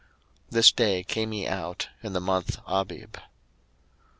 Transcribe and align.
02:013:004 0.47 0.49
This 0.51 0.71
day 0.71 1.03
came 1.03 1.31
ye 1.31 1.47
out 1.47 1.89
in 2.01 2.13
the 2.13 2.19
month 2.19 2.57
Abib. 2.65 3.19